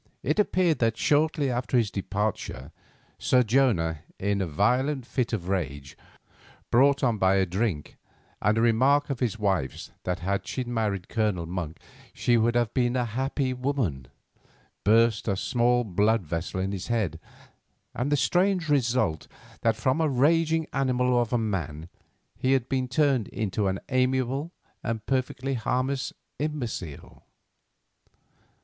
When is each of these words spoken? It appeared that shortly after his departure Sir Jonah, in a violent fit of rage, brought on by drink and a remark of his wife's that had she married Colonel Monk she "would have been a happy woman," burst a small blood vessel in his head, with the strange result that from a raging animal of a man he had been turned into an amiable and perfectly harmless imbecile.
It 0.23 0.39
appeared 0.39 0.79
that 0.79 0.97
shortly 0.97 1.51
after 1.51 1.77
his 1.77 1.91
departure 1.91 2.71
Sir 3.19 3.43
Jonah, 3.43 3.99
in 4.17 4.41
a 4.41 4.47
violent 4.47 5.05
fit 5.05 5.31
of 5.31 5.47
rage, 5.47 5.95
brought 6.71 7.03
on 7.03 7.19
by 7.19 7.45
drink 7.45 7.97
and 8.41 8.57
a 8.57 8.61
remark 8.61 9.11
of 9.11 9.19
his 9.19 9.37
wife's 9.37 9.91
that 10.03 10.17
had 10.21 10.47
she 10.47 10.63
married 10.63 11.07
Colonel 11.07 11.45
Monk 11.45 11.77
she 12.15 12.35
"would 12.35 12.55
have 12.55 12.73
been 12.73 12.95
a 12.95 13.05
happy 13.13 13.53
woman," 13.53 14.07
burst 14.83 15.27
a 15.27 15.35
small 15.37 15.83
blood 15.83 16.23
vessel 16.25 16.59
in 16.59 16.71
his 16.71 16.87
head, 16.87 17.19
with 17.95 18.09
the 18.09 18.17
strange 18.17 18.69
result 18.69 19.27
that 19.61 19.75
from 19.75 20.01
a 20.01 20.09
raging 20.09 20.65
animal 20.73 21.21
of 21.21 21.31
a 21.31 21.37
man 21.37 21.89
he 22.35 22.53
had 22.53 22.67
been 22.67 22.87
turned 22.87 23.27
into 23.27 23.67
an 23.67 23.79
amiable 23.89 24.51
and 24.81 25.05
perfectly 25.05 25.53
harmless 25.53 26.11
imbecile. 26.39 27.23